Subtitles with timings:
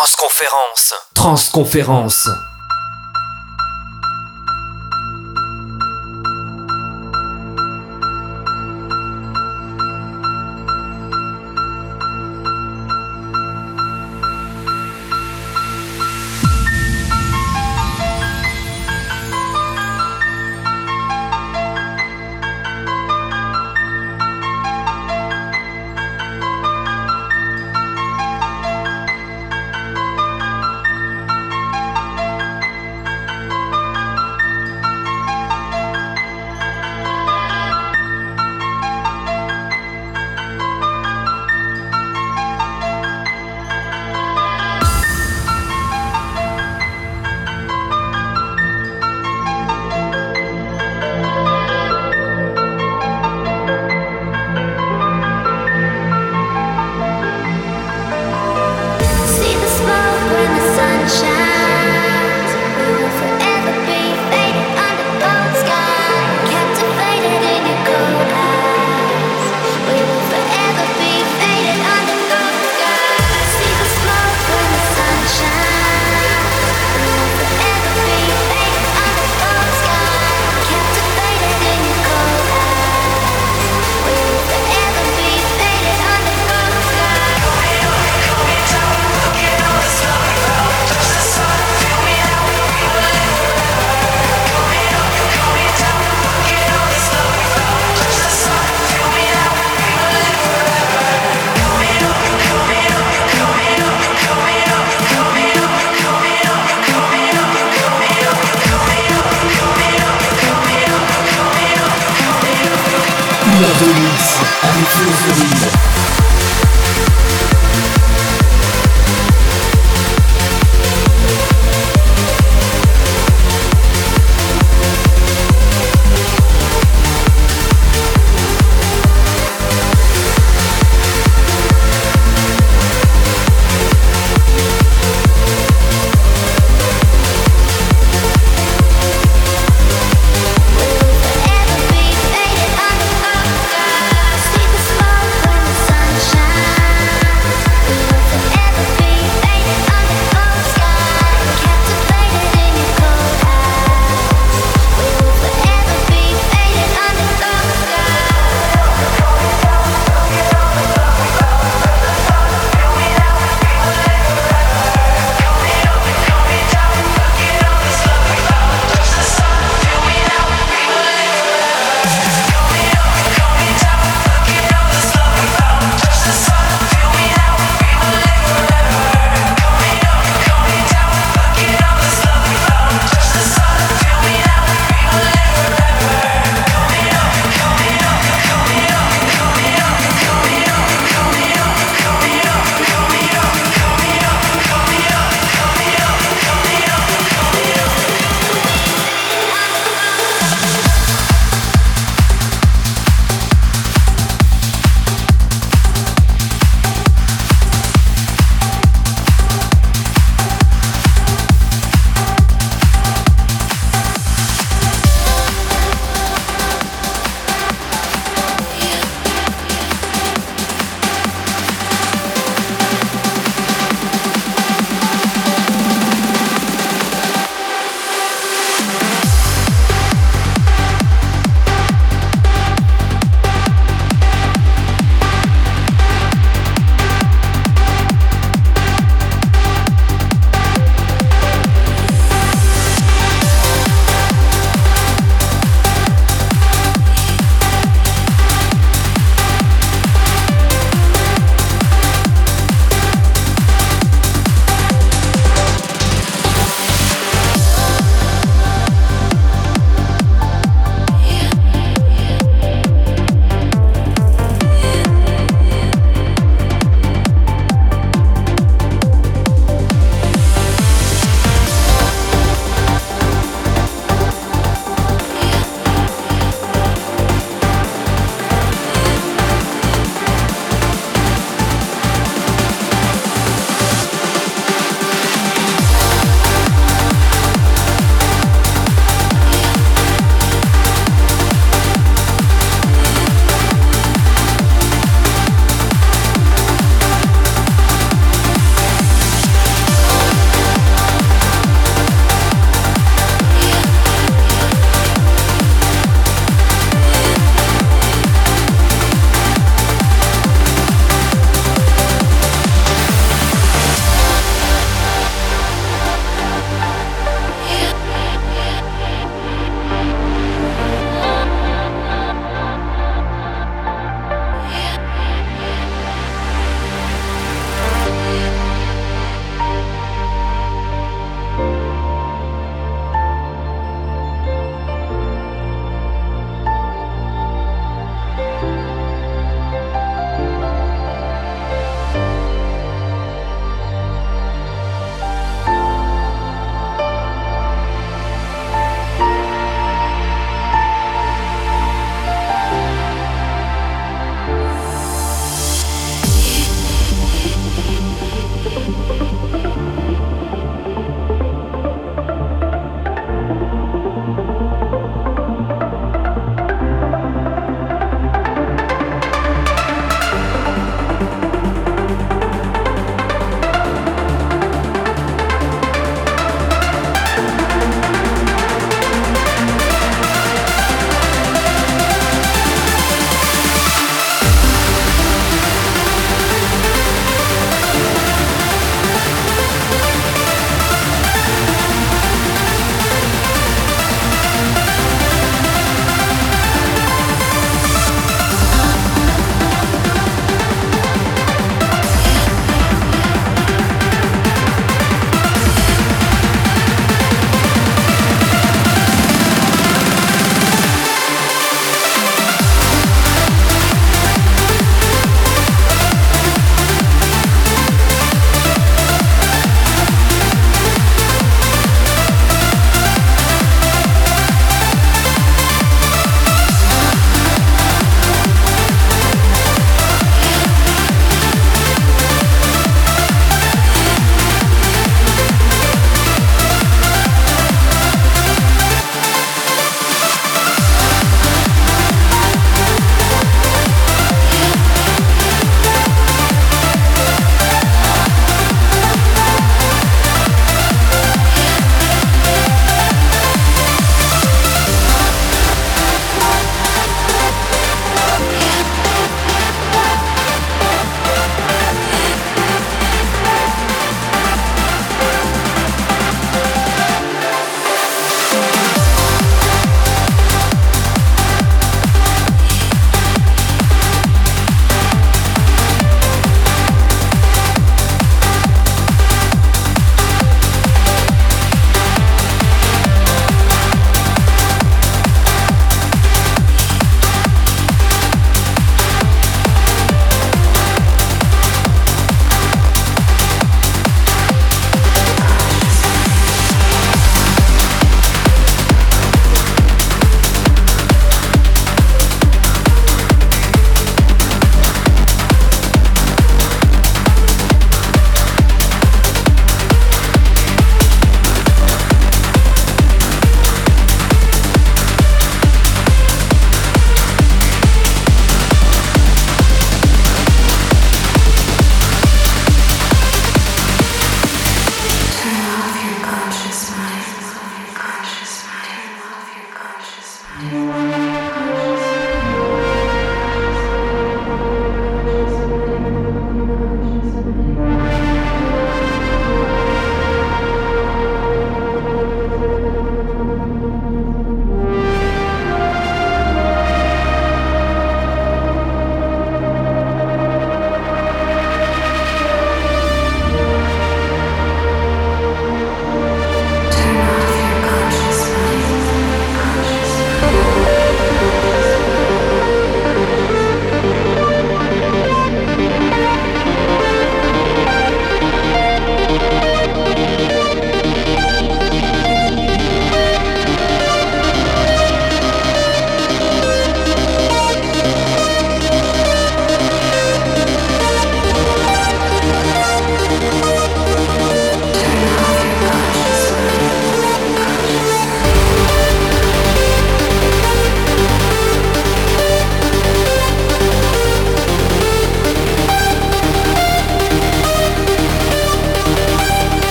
[0.00, 0.94] Transconférence.
[1.14, 2.26] Transconférence.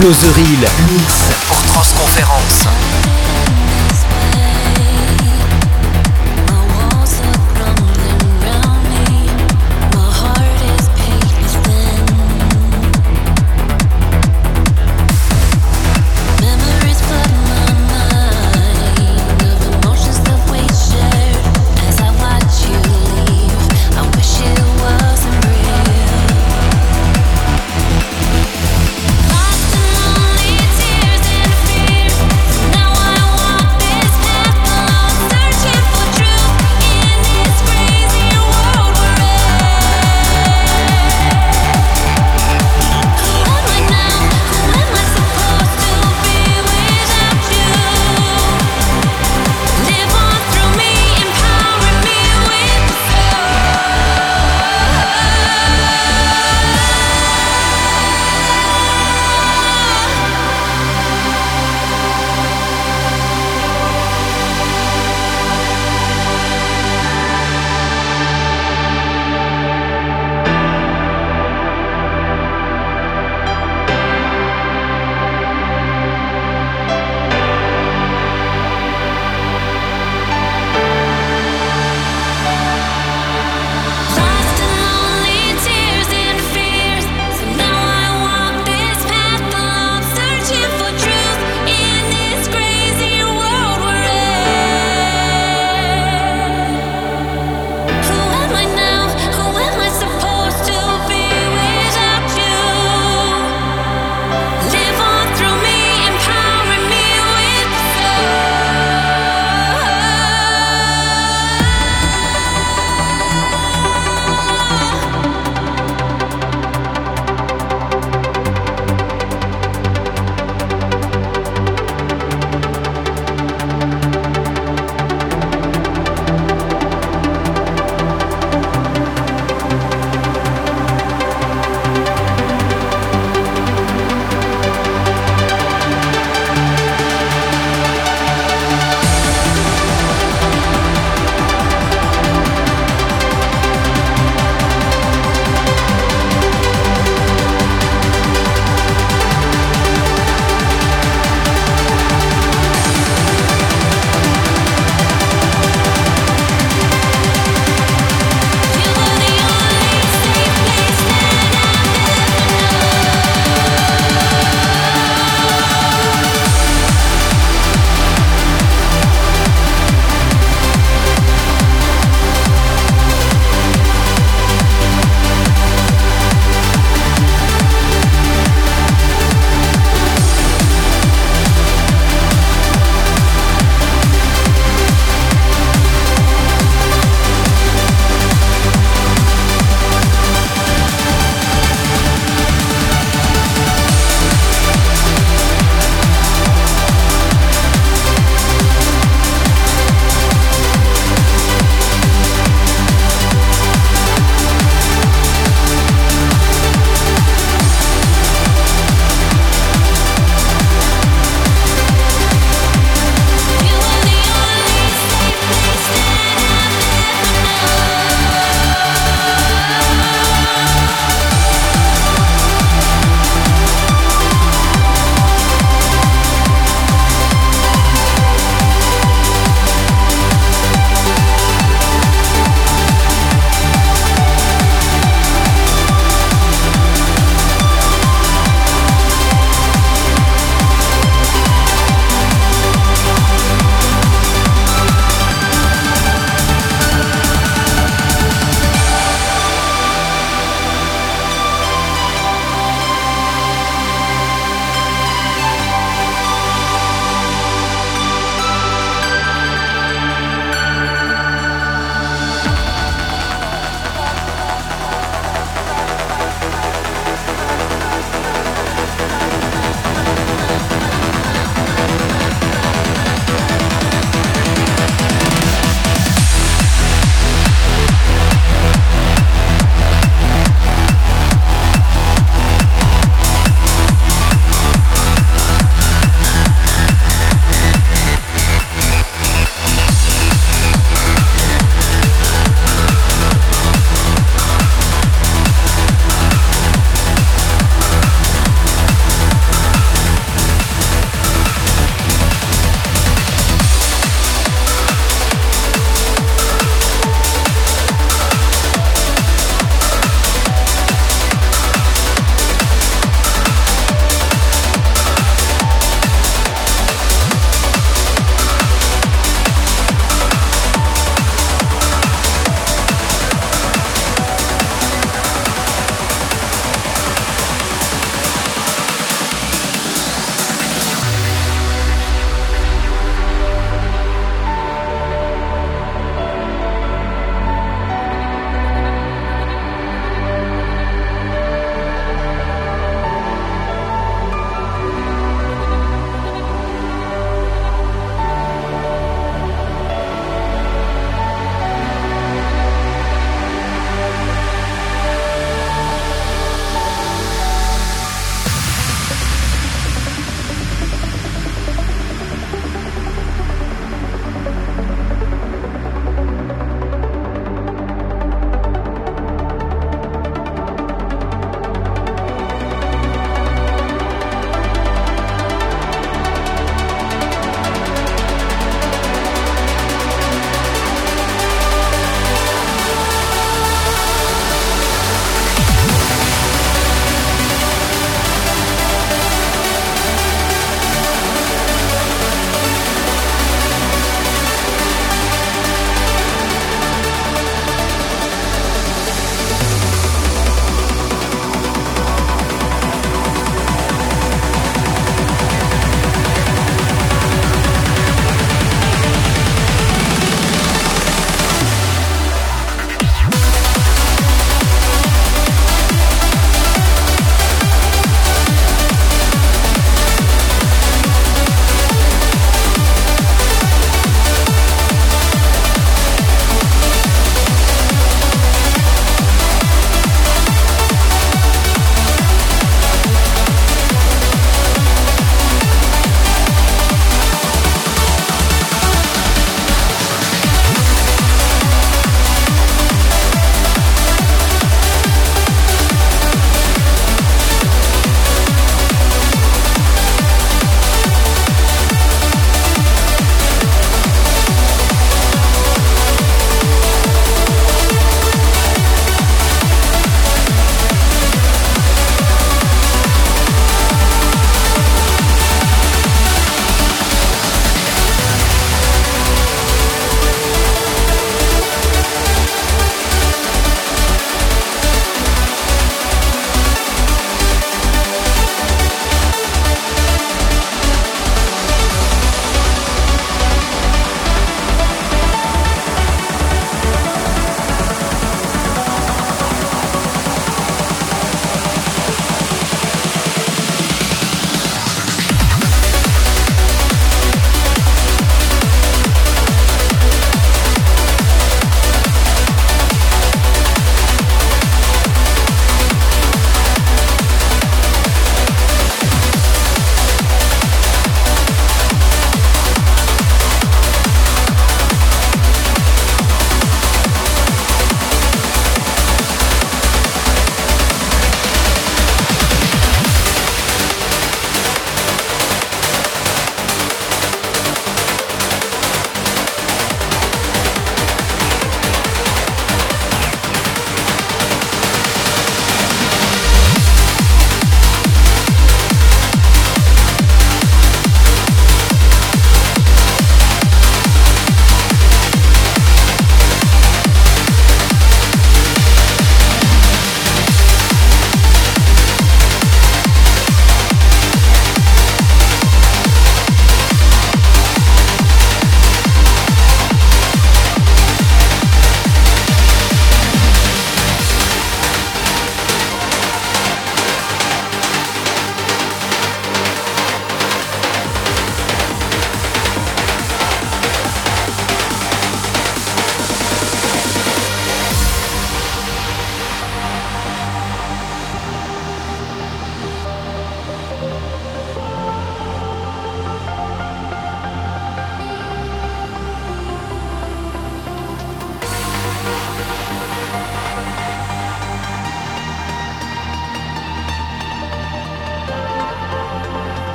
[0.00, 2.64] Closerie, le mix pour transconférence.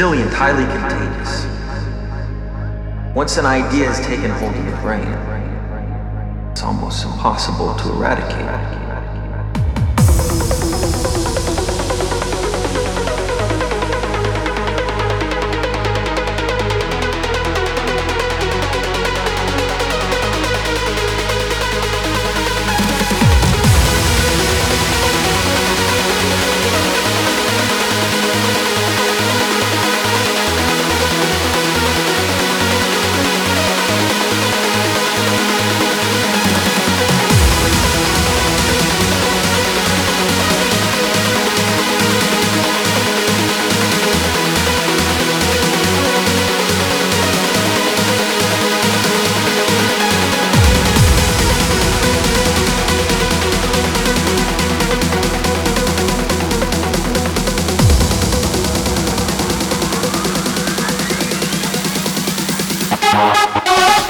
[0.00, 1.44] Resilient, highly contagious.
[3.14, 5.06] Once an idea has taken hold of the brain,
[6.50, 8.79] it's almost impossible to eradicate.
[63.20, 64.09] Thank you.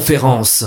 [0.00, 0.64] conférence.